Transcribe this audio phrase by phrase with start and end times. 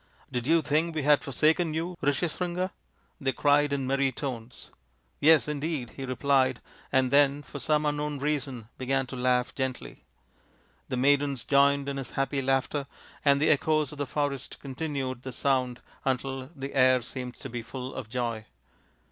[0.31, 2.71] "Did you think we had forsaken you, Rishyas ringa?"
[3.21, 4.71] they cried in merry tones."
[5.19, 10.03] Yes, indeed, 55 he replied, and then for some unknown reason began to laugh gently.
[10.89, 12.87] The maidens joined in his happy laughter,
[13.23, 17.61] and the echoes of the forest continued the sound until the air seemed to be
[17.61, 18.47] full of joy.